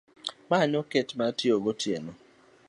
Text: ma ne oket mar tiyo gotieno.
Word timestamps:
ma 0.49 0.57
ne 0.69 0.75
oket 0.83 1.09
mar 1.17 1.31
tiyo 1.37 1.55
gotieno. 1.63 2.11